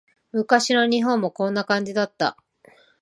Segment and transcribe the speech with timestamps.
[0.31, 2.35] 昔の日本もこんな感じだった